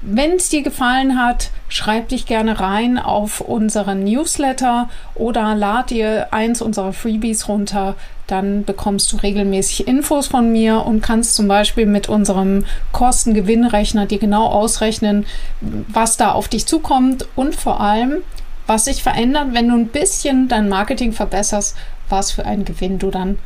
Wenn 0.05 0.33
es 0.33 0.49
dir 0.49 0.63
gefallen 0.63 1.17
hat, 1.17 1.49
schreib 1.69 2.09
dich 2.09 2.25
gerne 2.25 2.59
rein 2.59 2.97
auf 2.97 3.39
unseren 3.39 4.03
Newsletter 4.03 4.89
oder 5.15 5.55
lad 5.55 5.91
dir 5.91 6.27
eins 6.31 6.61
unserer 6.61 6.91
Freebies 6.91 7.47
runter. 7.47 7.95
Dann 8.27 8.65
bekommst 8.65 9.13
du 9.13 9.17
regelmäßig 9.17 9.87
Infos 9.87 10.27
von 10.27 10.51
mir 10.51 10.85
und 10.85 11.01
kannst 11.01 11.35
zum 11.35 11.47
Beispiel 11.47 11.85
mit 11.85 12.09
unserem 12.09 12.65
Kosten-Gewinn-Rechner 12.91 14.05
dir 14.05 14.19
genau 14.19 14.45
ausrechnen, 14.47 15.25
was 15.61 16.17
da 16.17 16.33
auf 16.33 16.49
dich 16.49 16.65
zukommt 16.65 17.25
und 17.35 17.55
vor 17.55 17.79
allem, 17.79 18.23
was 18.67 18.85
sich 18.85 19.03
verändert, 19.03 19.47
wenn 19.53 19.69
du 19.69 19.75
ein 19.75 19.87
bisschen 19.87 20.49
dein 20.49 20.67
Marketing 20.67 21.13
verbesserst, 21.13 21.77
was 22.09 22.31
für 22.31 22.45
einen 22.45 22.65
Gewinn 22.65 22.99
du 22.99 23.11
dann 23.11 23.39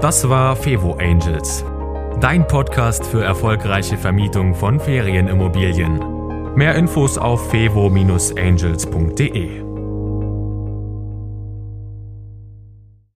Das 0.01 0.27
war 0.29 0.55
Fevo 0.55 0.93
Angels, 0.99 1.65
dein 2.21 2.47
Podcast 2.47 3.03
für 3.05 3.23
erfolgreiche 3.23 3.97
Vermietung 3.97 4.53
von 4.53 4.79
Ferienimmobilien. 4.79 6.14
Mehr 6.55 6.75
Infos 6.75 7.17
auf 7.17 7.49
fevo-angels.de. 7.49 9.64